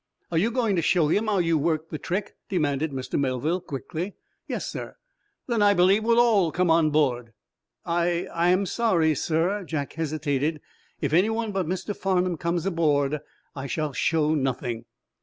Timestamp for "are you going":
0.31-0.75